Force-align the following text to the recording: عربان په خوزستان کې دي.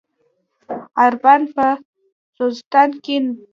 عربان 1.03 1.41
په 1.55 1.65
خوزستان 2.35 2.89
کې 3.03 3.15
دي. 3.23 3.29